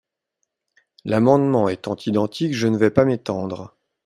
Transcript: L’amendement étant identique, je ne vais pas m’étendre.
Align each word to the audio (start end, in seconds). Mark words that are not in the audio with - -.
L’amendement 1.05 1.69
étant 1.69 1.95
identique, 2.07 2.53
je 2.55 2.65
ne 2.65 2.75
vais 2.75 2.89
pas 2.89 3.05
m’étendre. 3.05 3.75